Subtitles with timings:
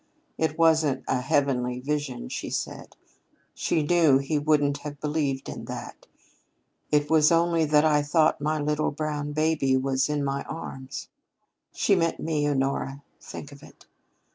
[0.39, 2.95] 'It wasn't a heavenly vision,' she said
[3.53, 6.07] she knew he wouldn't have believed in that
[6.91, 11.07] 'it was only that I thought my little brown baby was in my arms.'
[11.71, 13.85] She meant me, Honora, think of it.